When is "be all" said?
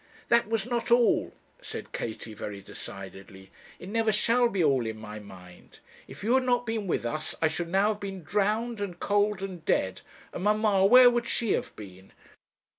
4.49-4.87